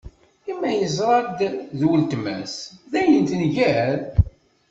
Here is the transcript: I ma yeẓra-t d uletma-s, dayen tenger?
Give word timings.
I 0.49 0.53
ma 0.59 0.71
yeẓra-t 0.73 1.39
d 1.79 1.81
uletma-s, 1.91 2.55
dayen 2.91 3.23
tenger? 3.31 3.97